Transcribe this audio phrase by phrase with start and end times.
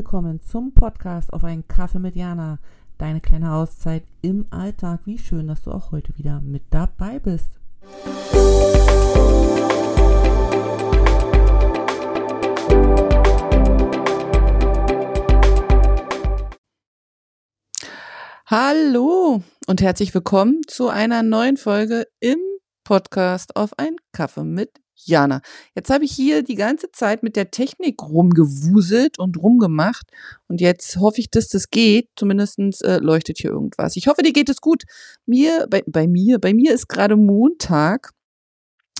[0.00, 2.58] Willkommen zum Podcast auf einen Kaffee mit Jana.
[2.96, 5.00] Deine kleine Auszeit im Alltag.
[5.04, 7.50] Wie schön, dass du auch heute wieder mit dabei bist.
[18.46, 22.38] Hallo und herzlich willkommen zu einer neuen Folge im
[22.84, 25.40] Podcast auf einen Kaffee mit Jana.
[25.74, 30.06] Jetzt habe ich hier die ganze Zeit mit der Technik rumgewuselt und rumgemacht.
[30.48, 32.08] Und jetzt hoffe ich, dass das geht.
[32.16, 33.96] Zumindest äh, leuchtet hier irgendwas.
[33.96, 34.84] Ich hoffe, dir geht es gut.
[35.26, 38.12] Mir, bei, bei mir, bei mir ist gerade Montag.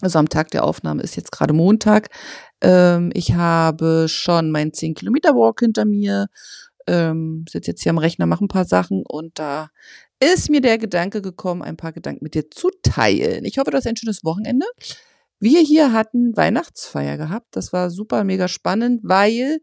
[0.02, 2.08] Also am Tag der Aufnahme ist jetzt gerade Montag.
[2.60, 6.28] Ähm, ich habe schon meinen 10 Kilometer Walk hinter mir.
[6.86, 9.68] Ähm, sitze jetzt hier am Rechner, mache ein paar Sachen und da
[10.18, 13.44] ist mir der Gedanke gekommen, ein paar Gedanken mit dir zu teilen.
[13.44, 14.66] Ich hoffe, du hast ein schönes Wochenende.
[15.40, 17.48] Wir hier hatten Weihnachtsfeier gehabt.
[17.52, 19.60] Das war super mega spannend, weil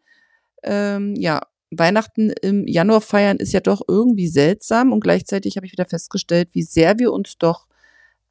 [0.64, 5.74] ähm, ja Weihnachten im Januar feiern ist ja doch irgendwie seltsam und gleichzeitig habe ich
[5.74, 7.68] wieder festgestellt, wie sehr wir uns doch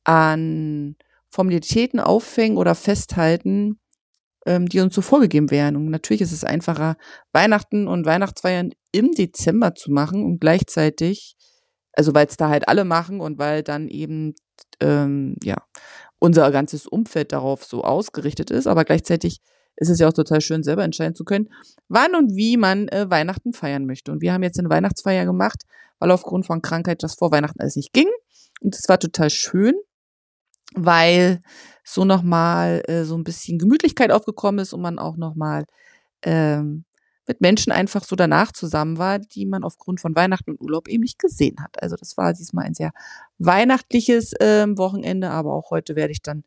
[0.05, 0.97] an
[1.29, 3.79] Formalitäten auffängen oder festhalten,
[4.47, 5.77] ähm, die uns so vorgegeben werden.
[5.77, 6.97] Und natürlich ist es einfacher,
[7.33, 11.37] Weihnachten und Weihnachtsfeiern im Dezember zu machen und gleichzeitig,
[11.93, 14.35] also weil es da halt alle machen und weil dann eben
[14.81, 15.57] ähm, ja
[16.19, 19.41] unser ganzes Umfeld darauf so ausgerichtet ist, aber gleichzeitig
[19.77, 21.51] ist es ja auch total schön, selber entscheiden zu können,
[21.89, 24.11] wann und wie man äh, Weihnachten feiern möchte.
[24.11, 25.65] Und wir haben jetzt eine Weihnachtsfeier gemacht,
[25.99, 28.09] weil aufgrund von Krankheit das vor Weihnachten alles nicht ging.
[28.61, 29.75] Und es war total schön,
[30.75, 31.41] weil
[31.85, 35.67] so nochmal äh, so ein bisschen Gemütlichkeit aufgekommen ist und man auch nochmal
[36.23, 36.86] ähm,
[37.27, 41.03] mit Menschen einfach so danach zusammen war, die man aufgrund von Weihnachten und Urlaub eben
[41.03, 41.83] nicht gesehen hat.
[41.83, 42.93] Also das war diesmal ein sehr
[43.39, 46.45] weihnachtliches äh, Wochenende, aber auch heute werde ich dann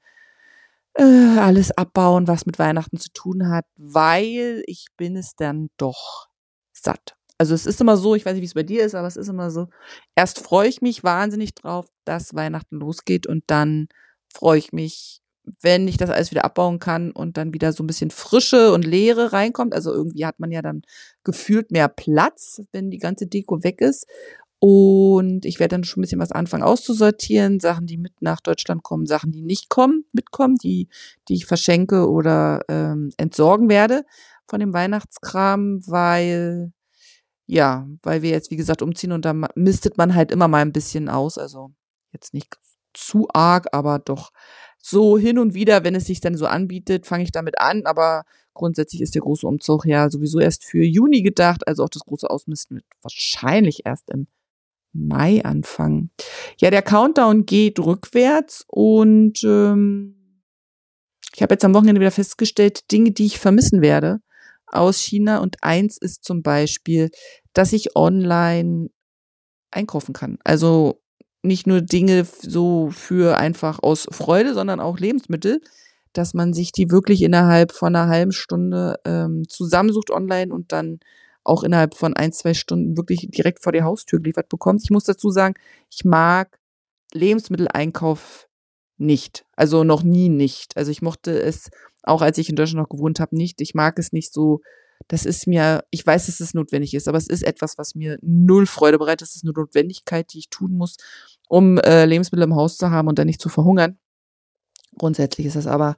[0.93, 6.27] äh, alles abbauen, was mit Weihnachten zu tun hat, weil ich bin es dann doch
[6.73, 7.15] satt.
[7.37, 9.15] Also es ist immer so, ich weiß nicht, wie es bei dir ist, aber es
[9.15, 9.67] ist immer so,
[10.15, 13.87] erst freue ich mich wahnsinnig drauf, dass Weihnachten losgeht und dann
[14.33, 15.21] freue ich mich
[15.61, 18.85] wenn ich das alles wieder abbauen kann und dann wieder so ein bisschen Frische und
[18.85, 19.73] Leere reinkommt.
[19.73, 20.81] Also irgendwie hat man ja dann
[21.23, 24.07] gefühlt mehr Platz, wenn die ganze Deko weg ist.
[24.59, 27.59] Und ich werde dann schon ein bisschen was anfangen auszusortieren.
[27.61, 30.89] Sachen, die mit nach Deutschland kommen, Sachen, die nicht kommen, mitkommen, die,
[31.29, 34.03] die ich verschenke oder ähm, entsorgen werde
[34.49, 36.73] von dem Weihnachtskram, weil,
[37.45, 40.73] ja, weil wir jetzt, wie gesagt, umziehen und da mistet man halt immer mal ein
[40.73, 41.37] bisschen aus.
[41.37, 41.71] Also
[42.11, 42.57] jetzt nicht
[42.93, 44.31] zu arg, aber doch
[44.81, 48.23] so hin und wieder, wenn es sich dann so anbietet, fange ich damit an, aber
[48.53, 52.29] grundsätzlich ist der große Umzug ja sowieso erst für Juni gedacht, also auch das große
[52.29, 54.27] Ausmisten wird wahrscheinlich erst im
[54.91, 56.11] Mai anfangen.
[56.59, 60.15] Ja, der Countdown geht rückwärts und ähm,
[61.35, 64.21] ich habe jetzt am Wochenende wieder festgestellt, Dinge, die ich vermissen werde
[64.65, 65.39] aus China.
[65.39, 67.11] Und eins ist zum Beispiel,
[67.53, 68.89] dass ich online
[69.71, 70.37] einkaufen kann.
[70.43, 71.01] Also
[71.41, 75.61] nicht nur Dinge so für einfach aus Freude, sondern auch Lebensmittel,
[76.13, 80.99] dass man sich die wirklich innerhalb von einer halben Stunde ähm, zusammensucht online und dann
[81.43, 84.81] auch innerhalb von ein, zwei Stunden wirklich direkt vor die Haustür geliefert bekommt.
[84.83, 85.55] Ich muss dazu sagen,
[85.89, 86.59] ich mag
[87.13, 88.47] Lebensmitteleinkauf
[88.97, 89.45] nicht.
[89.55, 90.75] Also noch nie nicht.
[90.77, 91.69] Also ich mochte es,
[92.03, 93.61] auch als ich in Deutschland noch gewohnt habe, nicht.
[93.61, 94.61] Ich mag es nicht so
[95.07, 98.17] das ist mir, ich weiß, dass es notwendig ist, aber es ist etwas, was mir
[98.21, 99.27] null Freude bereitet.
[99.27, 100.97] Es ist eine Notwendigkeit, die ich tun muss,
[101.47, 103.97] um äh, Lebensmittel im Haus zu haben und dann nicht zu verhungern.
[104.97, 105.97] Grundsätzlich ist das aber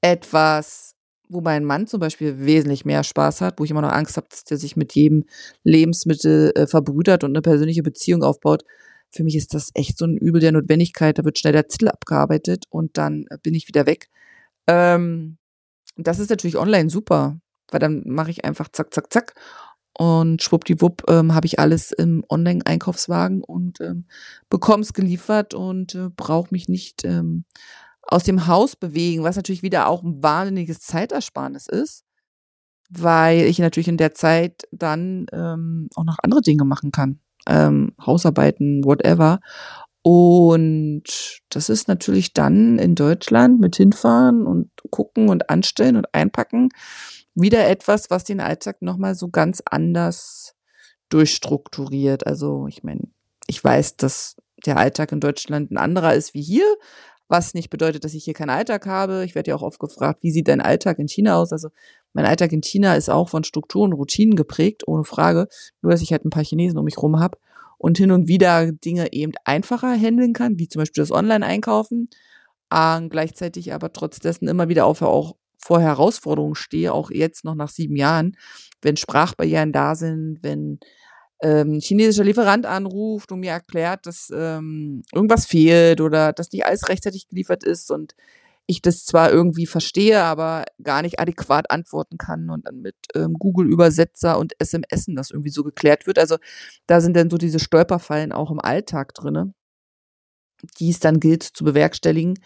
[0.00, 0.94] etwas,
[1.28, 4.28] wo mein Mann zum Beispiel wesentlich mehr Spaß hat, wo ich immer noch Angst habe,
[4.30, 5.24] dass der sich mit jedem
[5.64, 8.64] Lebensmittel äh, verbrüdert und eine persönliche Beziehung aufbaut.
[9.10, 11.18] Für mich ist das echt so ein Übel der Notwendigkeit.
[11.18, 14.08] Da wird schnell der Zettel abgearbeitet und dann äh, bin ich wieder weg.
[14.66, 15.38] Ähm,
[15.96, 17.40] das ist natürlich online super
[17.70, 19.34] weil dann mache ich einfach zack, zack, zack
[19.98, 24.04] und schwuppdiwupp ähm, habe ich alles im Online-Einkaufswagen und ähm,
[24.48, 27.44] bekomme es geliefert und äh, brauche mich nicht ähm,
[28.02, 32.04] aus dem Haus bewegen, was natürlich wieder auch ein wahnsinniges Zeitersparnis ist,
[32.88, 37.18] weil ich natürlich in der Zeit dann ähm, auch noch andere Dinge machen kann.
[37.48, 39.40] Ähm, Hausarbeiten, whatever.
[40.02, 41.02] Und
[41.48, 46.68] das ist natürlich dann in Deutschland mit hinfahren und gucken und anstellen und einpacken
[47.34, 50.54] wieder etwas, was den Alltag nochmal so ganz anders
[51.08, 52.26] durchstrukturiert.
[52.26, 53.08] Also ich meine,
[53.46, 54.36] ich weiß, dass
[54.66, 56.66] der Alltag in Deutschland ein anderer ist wie hier,
[57.28, 59.24] was nicht bedeutet, dass ich hier keinen Alltag habe.
[59.24, 61.52] Ich werde ja auch oft gefragt, wie sieht dein Alltag in China aus?
[61.52, 61.68] Also
[62.14, 65.48] mein Alltag in China ist auch von Strukturen, Routinen geprägt, ohne Frage.
[65.82, 67.38] Nur, dass ich halt ein paar Chinesen um mich rum habe
[67.76, 72.08] und hin und wieder Dinge eben einfacher handeln kann, wie zum Beispiel das Online-Einkaufen.
[72.70, 77.54] Äh, gleichzeitig aber trotz dessen immer wieder auf, auch vor Herausforderungen stehe, auch jetzt noch
[77.54, 78.36] nach sieben Jahren,
[78.80, 80.78] wenn Sprachbarrieren da sind, wenn
[81.42, 86.88] ähm, chinesischer Lieferant anruft und mir erklärt, dass ähm, irgendwas fehlt oder dass nicht alles
[86.88, 88.14] rechtzeitig geliefert ist und
[88.70, 93.32] ich das zwar irgendwie verstehe, aber gar nicht adäquat antworten kann und dann mit ähm,
[93.32, 96.18] Google-Übersetzer und SMSen das irgendwie so geklärt wird.
[96.18, 96.36] Also
[96.86, 99.54] da sind dann so diese Stolperfallen auch im Alltag drinne,
[100.78, 102.38] die es dann gilt zu bewerkstelligen.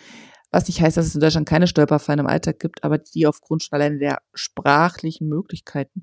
[0.52, 3.62] Was nicht heißt, dass es in Deutschland keine Stolperfallen im Alltag gibt, aber die aufgrund
[3.62, 6.02] schon alleine der sprachlichen Möglichkeiten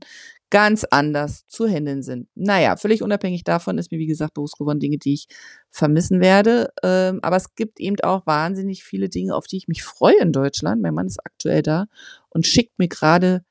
[0.49, 2.27] ganz anders zu handeln sind.
[2.33, 5.27] Naja, völlig unabhängig davon ist mir, wie gesagt, bewusst geworden, Dinge, die ich
[5.69, 6.71] vermissen werde.
[6.83, 10.31] Ähm, aber es gibt eben auch wahnsinnig viele Dinge, auf die ich mich freue in
[10.31, 10.81] Deutschland.
[10.81, 11.85] Mein Mann ist aktuell da
[12.29, 13.43] und schickt mir gerade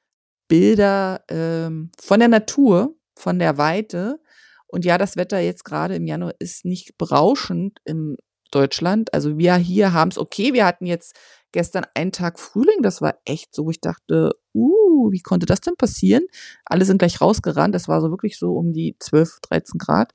[0.48, 4.18] Bilder ähm, von der Natur, von der Weite.
[4.66, 8.16] Und ja, das Wetter jetzt gerade im Januar ist nicht berauschend im
[8.50, 9.12] Deutschland.
[9.14, 10.52] Also wir hier haben es okay.
[10.52, 11.16] Wir hatten jetzt
[11.52, 12.82] gestern einen Tag Frühling.
[12.82, 16.24] Das war echt so, wo ich dachte, uh, wie konnte das denn passieren?
[16.64, 17.74] Alle sind gleich rausgerannt.
[17.74, 20.12] Das war so wirklich so um die 12, 13 Grad.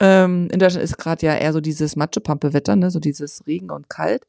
[0.00, 2.90] Ähm, in Deutschland ist gerade ja eher so dieses Matschepampe-Wetter, ne?
[2.90, 4.26] so dieses Regen und kalt.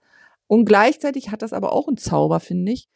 [0.48, 2.88] Und gleichzeitig hat das aber auch einen Zauber, finde ich.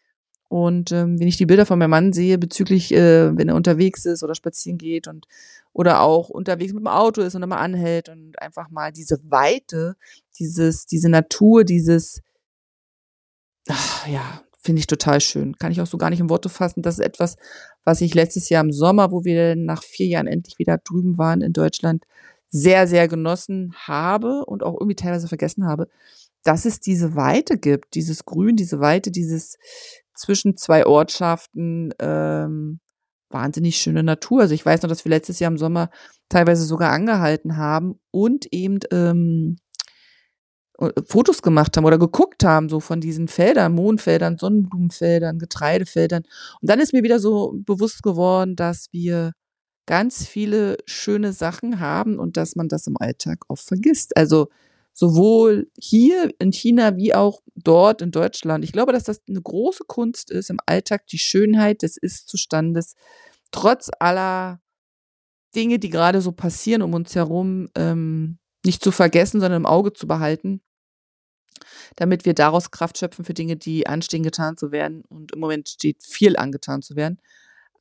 [0.52, 4.04] Und ähm, wenn ich die Bilder von meinem Mann sehe bezüglich, äh, wenn er unterwegs
[4.04, 5.26] ist oder spazieren geht und
[5.72, 9.96] oder auch unterwegs mit dem Auto ist und immer anhält und einfach mal diese Weite,
[10.40, 12.20] dieses, diese Natur, dieses,
[13.70, 15.56] ach, ja, finde ich total schön.
[15.56, 16.82] Kann ich auch so gar nicht in Worte fassen.
[16.82, 17.38] Das ist etwas,
[17.86, 21.40] was ich letztes Jahr im Sommer, wo wir nach vier Jahren endlich wieder drüben waren
[21.40, 22.04] in Deutschland,
[22.50, 25.88] sehr, sehr genossen habe und auch irgendwie teilweise vergessen habe,
[26.44, 29.58] dass es diese Weite gibt, dieses Grün, diese Weite, dieses,
[30.16, 32.80] zwischen zwei Ortschaften ähm,
[33.30, 34.42] wahnsinnig schöne Natur.
[34.42, 35.90] Also ich weiß noch, dass wir letztes Jahr im Sommer
[36.30, 39.58] teilweise sogar angehalten haben und eben ähm,
[40.80, 46.24] äh, Fotos gemacht haben oder geguckt haben, so von diesen Feldern, Mohnfeldern, Sonnenblumenfeldern, Getreidefeldern.
[46.62, 49.32] Und dann ist mir wieder so bewusst geworden, dass wir
[49.86, 54.16] ganz viele schöne Sachen haben und dass man das im Alltag oft vergisst.
[54.16, 54.48] Also
[55.02, 58.64] sowohl hier in China wie auch dort in Deutschland.
[58.64, 62.94] Ich glaube, dass das eine große Kunst ist, im Alltag die Schönheit des Ist-Zustandes
[63.50, 64.62] trotz aller
[65.56, 69.92] Dinge, die gerade so passieren um uns herum, ähm, nicht zu vergessen, sondern im Auge
[69.92, 70.62] zu behalten,
[71.96, 75.04] damit wir daraus Kraft schöpfen für Dinge, die anstehen, getan zu werden.
[75.10, 77.20] Und im Moment steht viel angetan zu werden.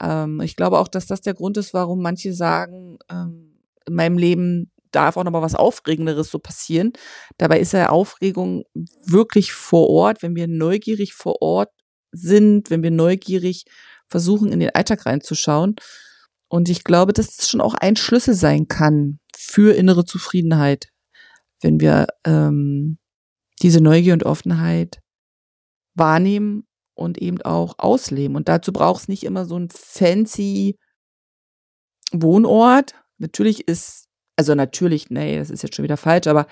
[0.00, 4.16] Ähm, ich glaube auch, dass das der Grund ist, warum manche sagen, ähm, in meinem
[4.16, 6.92] Leben darf auch noch mal was Aufregenderes so passieren.
[7.38, 8.64] Dabei ist ja Aufregung
[9.04, 11.70] wirklich vor Ort, wenn wir neugierig vor Ort
[12.12, 13.64] sind, wenn wir neugierig
[14.08, 15.76] versuchen, in den Alltag reinzuschauen.
[16.48, 20.88] Und ich glaube, dass das schon auch ein Schlüssel sein kann für innere Zufriedenheit,
[21.62, 22.98] wenn wir ähm,
[23.62, 25.00] diese Neugier und Offenheit
[25.94, 28.36] wahrnehmen und eben auch ausleben.
[28.36, 30.76] Und dazu braucht es nicht immer so ein fancy
[32.12, 32.94] Wohnort.
[33.18, 34.09] Natürlich ist
[34.40, 36.46] also natürlich, nee, das ist jetzt schon wieder falsch, aber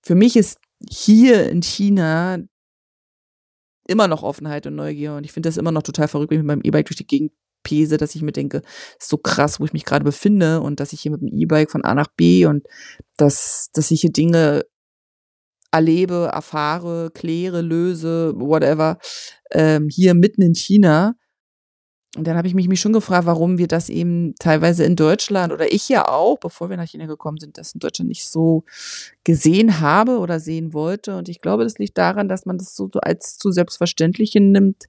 [0.00, 0.58] für mich ist
[0.88, 2.38] hier in China
[3.86, 6.42] immer noch Offenheit und Neugier und ich finde das immer noch total verrückt, wenn ich
[6.42, 7.32] mit meinem E-Bike durch die Gegend
[7.64, 8.62] pese, dass ich mir denke,
[8.98, 11.70] ist so krass, wo ich mich gerade befinde und dass ich hier mit dem E-Bike
[11.70, 12.66] von A nach B und
[13.18, 14.64] dass, dass ich hier Dinge
[15.70, 18.96] erlebe, erfahre, kläre, löse, whatever,
[19.50, 21.14] ähm, hier mitten in China
[22.16, 25.72] und dann habe ich mich, schon gefragt, warum wir das eben teilweise in Deutschland oder
[25.72, 28.64] ich ja auch, bevor wir nach China gekommen sind, das in Deutschland nicht so
[29.24, 31.16] gesehen habe oder sehen wollte.
[31.16, 34.84] Und ich glaube, das liegt daran, dass man das so, als zu selbstverständlich nimmt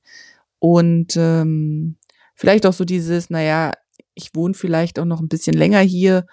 [0.60, 1.96] und ähm,
[2.36, 3.72] vielleicht auch so dieses, naja,
[4.14, 6.26] ich wohne vielleicht auch noch ein bisschen länger hier.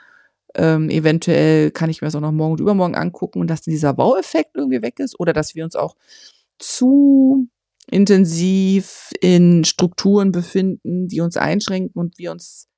[0.54, 3.94] Ähm, eventuell kann ich mir das auch noch morgen und übermorgen angucken und dass dieser
[3.94, 5.96] Baueffekt irgendwie weg ist oder dass wir uns auch
[6.58, 7.48] zu
[7.90, 12.68] intensiv in Strukturen befinden, die uns einschränken und wir uns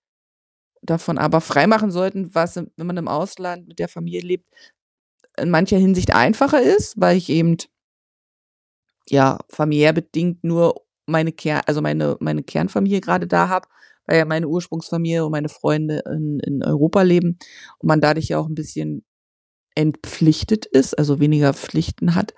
[0.82, 4.46] davon aber freimachen sollten, was, wenn man im Ausland mit der Familie lebt,
[5.38, 7.56] in mancher Hinsicht einfacher ist, weil ich eben
[9.08, 13.68] ja familiär bedingt nur meine Kern, also meine meine Kernfamilie gerade da habe,
[14.06, 17.38] weil ja meine Ursprungsfamilie und meine Freunde in, in Europa leben
[17.78, 19.04] und man dadurch ja auch ein bisschen
[19.74, 22.34] entpflichtet ist, also weniger Pflichten hat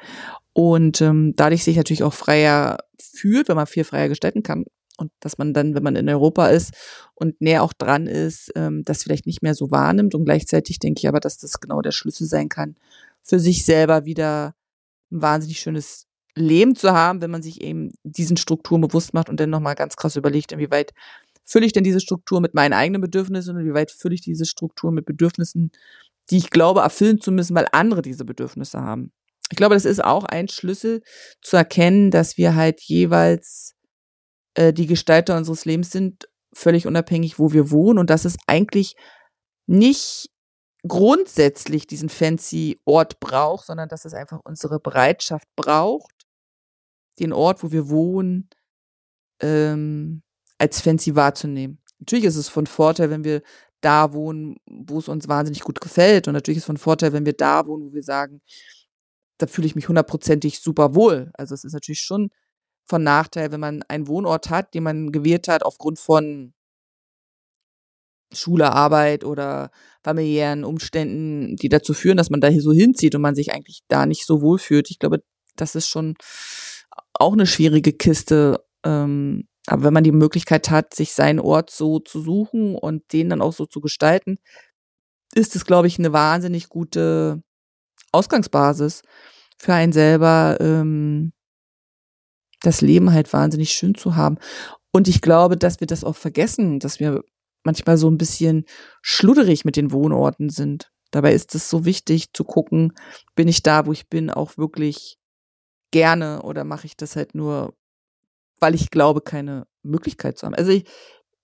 [0.56, 4.64] und ähm, dadurch sich natürlich auch freier fühlt, wenn man viel freier gestalten kann
[4.96, 6.72] und dass man dann, wenn man in Europa ist
[7.14, 11.00] und näher auch dran ist, ähm, das vielleicht nicht mehr so wahrnimmt und gleichzeitig denke
[11.00, 12.76] ich aber, dass das genau der Schlüssel sein kann,
[13.22, 14.54] für sich selber wieder
[15.12, 19.38] ein wahnsinnig schönes Leben zu haben, wenn man sich eben diesen Strukturen bewusst macht und
[19.38, 20.94] dann nochmal ganz krass überlegt, inwieweit
[21.44, 24.90] fülle ich denn diese Struktur mit meinen eigenen Bedürfnissen und inwieweit fülle ich diese Struktur
[24.90, 25.70] mit Bedürfnissen,
[26.30, 29.12] die ich glaube erfüllen zu müssen, weil andere diese Bedürfnisse haben.
[29.50, 31.02] Ich glaube, das ist auch ein Schlüssel
[31.40, 33.74] zu erkennen, dass wir halt jeweils
[34.54, 38.96] äh, die Gestalter unseres Lebens sind, völlig unabhängig, wo wir wohnen und dass es eigentlich
[39.66, 40.30] nicht
[40.86, 46.26] grundsätzlich diesen fancy Ort braucht, sondern dass es einfach unsere Bereitschaft braucht,
[47.18, 48.48] den Ort, wo wir wohnen,
[49.40, 50.22] ähm,
[50.58, 51.82] als fancy wahrzunehmen.
[51.98, 53.42] Natürlich ist es von Vorteil, wenn wir
[53.80, 56.28] da wohnen, wo es uns wahnsinnig gut gefällt.
[56.28, 58.40] Und natürlich ist es von Vorteil, wenn wir da wohnen, wo wir sagen,
[59.38, 61.30] da fühle ich mich hundertprozentig super wohl.
[61.34, 62.30] Also es ist natürlich schon
[62.84, 66.54] von Nachteil, wenn man einen Wohnort hat, den man gewählt hat aufgrund von
[68.32, 69.70] Schule, Arbeit oder
[70.02, 73.82] familiären Umständen, die dazu führen, dass man da hier so hinzieht und man sich eigentlich
[73.88, 74.90] da nicht so wohl fühlt.
[74.90, 75.22] Ich glaube,
[75.56, 76.14] das ist schon
[77.14, 78.64] auch eine schwierige Kiste.
[78.84, 83.30] Ähm, aber wenn man die Möglichkeit hat, sich seinen Ort so zu suchen und den
[83.30, 84.38] dann auch so zu gestalten,
[85.34, 87.42] ist es, glaube ich, eine wahnsinnig gute
[88.16, 89.02] Ausgangsbasis
[89.58, 91.32] für einen selber, ähm,
[92.62, 94.38] das Leben halt wahnsinnig schön zu haben.
[94.92, 97.22] Und ich glaube, dass wir das auch vergessen, dass wir
[97.64, 98.64] manchmal so ein bisschen
[99.02, 100.90] schludderig mit den Wohnorten sind.
[101.10, 102.92] Dabei ist es so wichtig zu gucken,
[103.34, 105.18] bin ich da, wo ich bin, auch wirklich
[105.90, 107.74] gerne oder mache ich das halt nur,
[108.58, 110.54] weil ich glaube, keine Möglichkeit zu haben.
[110.54, 110.84] Also ich,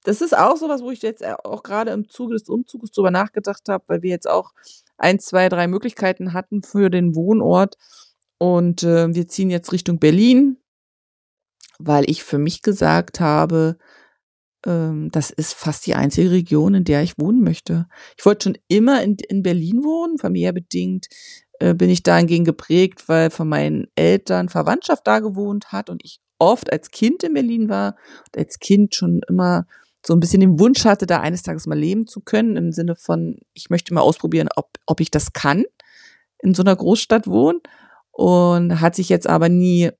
[0.05, 3.69] das ist auch sowas, wo ich jetzt auch gerade im Zuge des Umzuges drüber nachgedacht
[3.69, 4.52] habe, weil wir jetzt auch
[5.02, 7.76] ein, zwei, drei Möglichkeiten hatten für den Wohnort.
[8.38, 10.56] Und äh, wir ziehen jetzt Richtung Berlin,
[11.78, 13.76] weil ich für mich gesagt habe,
[14.66, 17.87] ähm, das ist fast die einzige Region, in der ich wohnen möchte.
[18.16, 21.06] Ich wollte schon immer in, in Berlin wohnen, familiärbedingt
[21.59, 26.21] äh, bin ich dahingehend geprägt, weil von meinen Eltern Verwandtschaft da gewohnt hat und ich
[26.38, 27.94] oft als Kind in Berlin war
[28.26, 29.66] und als Kind schon immer
[30.04, 32.97] so ein bisschen den Wunsch hatte, da eines Tages mal leben zu können, im Sinne
[32.97, 35.64] von, ich möchte mal ausprobieren, ob, ob ich das kann,
[36.42, 37.61] in so einer Großstadt wohnen.
[38.11, 39.90] Und hat sich jetzt aber nie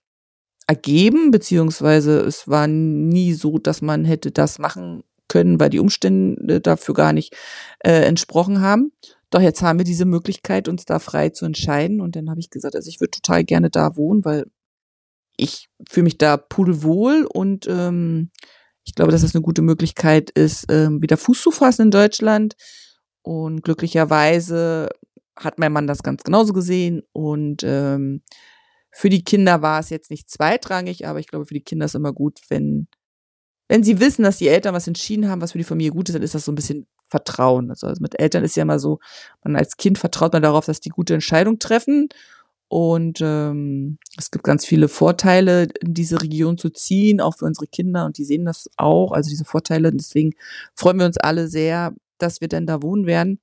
[0.67, 6.61] ergeben, beziehungsweise es war nie so, dass man hätte das machen können, weil die Umstände
[6.61, 7.35] dafür gar nicht
[7.81, 8.93] äh, entsprochen haben.
[9.31, 12.03] Doch jetzt haben wir diese Möglichkeit, uns da frei zu entscheiden.
[12.03, 14.45] Und dann habe ich gesagt, also ich würde total gerne da wohnen, weil
[15.39, 18.31] ich fühle mich da pudelwohl und ähm,
[18.85, 22.55] ich glaube, dass es eine gute Möglichkeit ist, ähm, wieder Fuß zu fassen in Deutschland.
[23.23, 24.89] Und glücklicherweise
[25.37, 28.23] hat mein Mann das ganz genauso gesehen und ähm,
[28.91, 31.95] für die Kinder war es jetzt nicht zweitrangig, aber ich glaube, für die Kinder ist
[31.95, 32.89] immer gut, wenn,
[33.69, 36.15] wenn sie wissen, dass die Eltern was entschieden haben, was für die Familie gut ist,
[36.15, 37.71] dann ist das so ein bisschen Vertrauen.
[37.71, 38.99] Also, also mit Eltern ist ja immer so,
[39.43, 42.09] man als Kind vertraut man darauf, dass die gute Entscheidung treffen.
[42.73, 47.67] Und ähm, es gibt ganz viele Vorteile, in diese Region zu ziehen, auch für unsere
[47.67, 48.07] Kinder.
[48.07, 49.93] Und die sehen das auch, also diese Vorteile.
[49.93, 50.33] Deswegen
[50.75, 53.41] freuen wir uns alle sehr, dass wir denn da wohnen werden.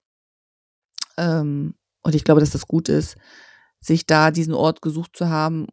[1.16, 3.18] Ähm, und ich glaube, dass das gut ist,
[3.80, 5.68] sich da diesen Ort gesucht zu haben,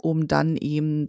[0.00, 1.08] um dann eben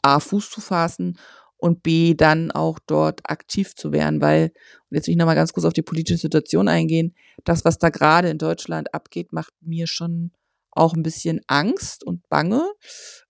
[0.00, 1.18] A, Fuß zu fassen
[1.58, 4.52] und B, dann auch dort aktiv zu werden, weil,
[4.88, 7.14] und jetzt will ich nochmal ganz kurz auf die politische Situation eingehen,
[7.44, 10.30] das, was da gerade in Deutschland abgeht, macht mir schon
[10.76, 12.62] auch ein bisschen Angst und Bange.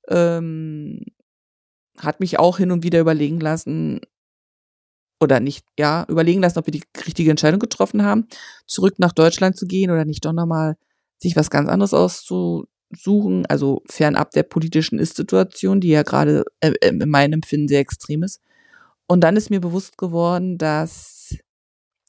[0.08, 1.00] Ähm,
[1.98, 4.00] hat mich auch hin und wieder überlegen lassen,
[5.20, 8.26] oder nicht, ja, überlegen lassen, ob wir die richtige Entscheidung getroffen haben,
[8.66, 10.76] zurück nach Deutschland zu gehen oder nicht doch nochmal
[11.18, 16.88] sich was ganz anderes auszusuchen, also fernab der politischen Ist-Situation, die ja gerade äh, äh,
[16.88, 18.40] in meinem Empfinden sehr extrem ist.
[19.06, 21.34] Und dann ist mir bewusst geworden, dass,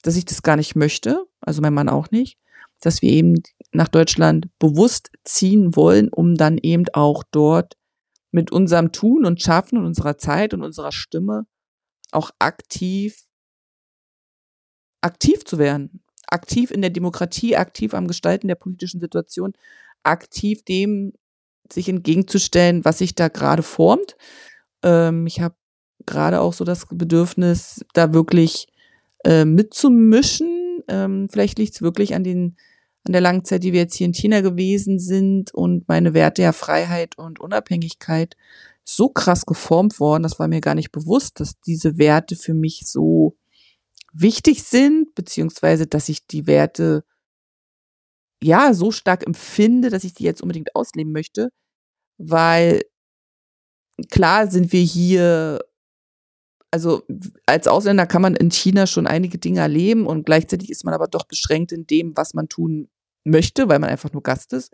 [0.01, 2.37] dass ich das gar nicht möchte, also mein Mann auch nicht,
[2.81, 3.41] dass wir eben
[3.71, 7.75] nach Deutschland bewusst ziehen wollen, um dann eben auch dort
[8.31, 11.45] mit unserem Tun und Schaffen und unserer Zeit und unserer Stimme
[12.11, 13.23] auch aktiv
[15.01, 19.53] aktiv zu werden aktiv in der Demokratie, aktiv am Gestalten der politischen Situation,
[20.03, 21.13] aktiv dem
[21.71, 24.15] sich entgegenzustellen, was sich da gerade formt.
[24.83, 25.55] Ähm, ich habe
[26.05, 28.67] gerade auch so das Bedürfnis, da wirklich
[29.25, 30.66] äh, mitzumischen.
[30.87, 32.57] Ähm, vielleicht liegt es wirklich an den
[33.07, 36.41] an der langen Zeit, die wir jetzt hier in China gewesen sind und meine Werte
[36.41, 38.35] der Freiheit und Unabhängigkeit
[38.83, 42.83] so krass geformt worden, das war mir gar nicht bewusst, dass diese Werte für mich
[42.85, 43.37] so
[44.13, 47.03] wichtig sind, beziehungsweise dass ich die Werte
[48.41, 51.49] ja so stark empfinde, dass ich die jetzt unbedingt ausleben möchte,
[52.17, 52.81] weil
[54.09, 55.59] klar sind wir hier,
[56.71, 57.03] also
[57.45, 61.07] als Ausländer kann man in China schon einige Dinge erleben und gleichzeitig ist man aber
[61.07, 62.89] doch beschränkt in dem, was man tun
[63.23, 64.73] möchte, weil man einfach nur Gast ist.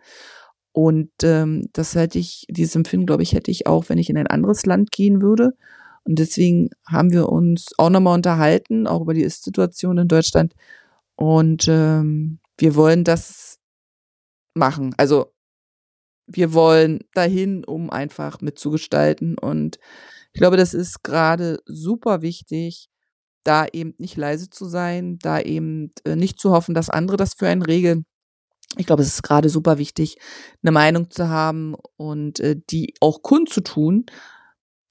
[0.71, 4.17] Und ähm, das hätte ich, dieses Empfinden, glaube ich, hätte ich auch, wenn ich in
[4.17, 5.55] ein anderes Land gehen würde.
[6.03, 10.53] Und deswegen haben wir uns auch nochmal unterhalten, auch über die Ist-Situation in Deutschland.
[11.15, 13.59] Und ähm, wir wollen das
[14.55, 14.95] machen.
[14.97, 15.31] Also
[16.25, 19.37] wir wollen dahin, um einfach mitzugestalten.
[19.37, 19.77] Und
[20.33, 22.89] ich glaube, das ist gerade super wichtig,
[23.43, 27.35] da eben nicht leise zu sein, da eben äh, nicht zu hoffen, dass andere das
[27.35, 28.05] für einen regeln.
[28.77, 30.17] Ich glaube, es ist gerade super wichtig,
[30.63, 34.05] eine Meinung zu haben und äh, die auch kundzutun.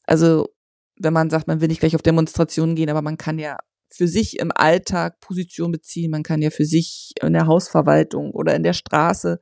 [0.04, 0.48] Also,
[0.96, 3.58] wenn man sagt, man will nicht gleich auf Demonstrationen gehen, aber man kann ja
[3.90, 8.54] für sich im Alltag Position beziehen, man kann ja für sich in der Hausverwaltung oder
[8.54, 9.40] in der Straße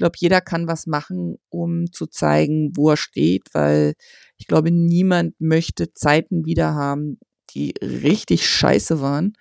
[0.00, 3.94] glaube, jeder kann was machen, um zu zeigen, wo er steht, weil
[4.36, 7.18] ich glaube, niemand möchte Zeiten wieder haben,
[7.50, 9.34] die richtig scheiße waren.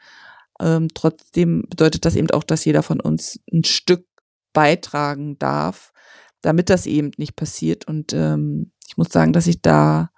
[0.62, 4.06] Ähm, trotzdem bedeutet das eben auch, dass jeder von uns ein Stück
[4.54, 5.94] beitragen darf,
[6.42, 7.88] damit das eben nicht passiert.
[7.88, 10.12] Und ähm, ich muss sagen, dass ich da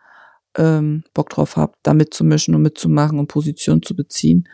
[0.57, 4.47] ähm, Bock drauf habe, da mitzumischen und mitzumachen und Position zu beziehen.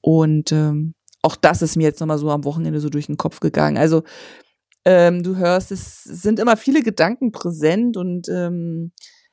[0.00, 3.40] Und ähm, auch das ist mir jetzt nochmal so am Wochenende so durch den Kopf
[3.40, 3.76] gegangen.
[3.76, 4.04] Also
[4.86, 8.92] ähm, du hörst, es sind immer viele Gedanken präsent und ähm,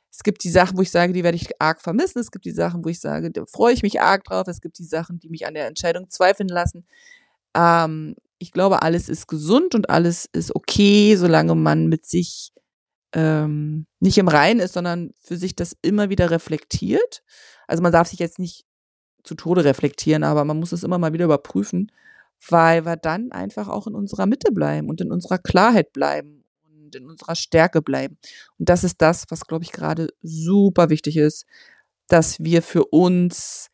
[0.09, 2.19] es gibt die Sachen, wo ich sage, die werde ich arg vermissen.
[2.19, 4.47] Es gibt die Sachen, wo ich sage, da freue ich mich arg drauf.
[4.47, 6.87] Es gibt die Sachen, die mich an der Entscheidung zweifeln lassen.
[7.55, 12.51] Ähm, ich glaube, alles ist gesund und alles ist okay, solange man mit sich
[13.13, 17.21] ähm, nicht im Reinen ist, sondern für sich das immer wieder reflektiert.
[17.67, 18.65] Also man darf sich jetzt nicht
[19.23, 21.91] zu Tode reflektieren, aber man muss es immer mal wieder überprüfen
[22.49, 26.95] weil wir dann einfach auch in unserer Mitte bleiben und in unserer Klarheit bleiben und
[26.95, 28.17] in unserer Stärke bleiben.
[28.57, 31.45] Und das ist das, was, glaube ich, gerade super wichtig ist,
[32.07, 33.69] dass wir für uns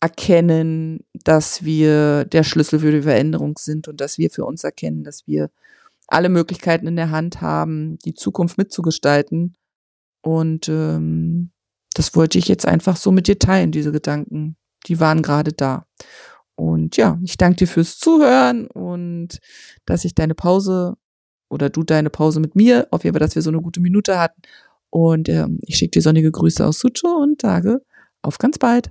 [0.00, 5.04] erkennen, dass wir der Schlüssel für die Veränderung sind und dass wir für uns erkennen,
[5.04, 5.50] dass wir
[6.06, 9.56] alle Möglichkeiten in der Hand haben, die Zukunft mitzugestalten.
[10.22, 11.50] Und ähm,
[11.94, 14.56] das wollte ich jetzt einfach so mit dir teilen, diese Gedanken.
[14.86, 15.86] Die waren gerade da.
[16.56, 19.38] Und ja, ich danke dir fürs Zuhören und
[19.84, 20.96] dass ich deine Pause
[21.50, 24.18] oder du deine Pause mit mir, auf jeden Fall, dass wir so eine gute Minute
[24.18, 24.40] hatten.
[24.90, 27.82] Und ähm, ich schicke dir sonnige Grüße aus Sucho und sage
[28.22, 28.90] auf ganz bald.